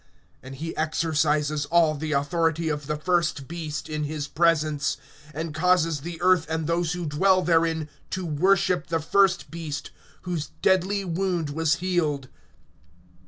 (12)And 0.43 0.55
he 0.55 0.75
exercises 0.77 1.65
all 1.67 1.93
the 1.93 2.11
authority 2.11 2.69
of 2.69 2.87
the 2.87 2.95
first 2.95 3.47
beast 3.47 3.87
in 3.87 4.05
his 4.05 4.27
presence, 4.27 4.97
and 5.31 5.53
causes 5.53 5.99
the 6.01 6.19
earth 6.23 6.47
and 6.49 6.65
those 6.65 6.93
who 6.93 7.05
dwell 7.05 7.43
therein 7.43 7.87
to 8.09 8.25
worship 8.25 8.87
the 8.87 8.99
first 8.99 9.51
beast, 9.51 9.91
whose 10.23 10.47
deadly 10.63 11.05
wound 11.05 11.51
was 11.51 11.75
healed. 11.75 12.29